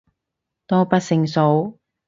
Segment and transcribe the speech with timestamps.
[0.65, 1.77] 多不勝數